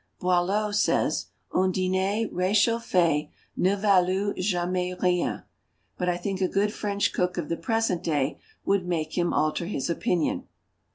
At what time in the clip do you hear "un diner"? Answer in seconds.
1.53-2.27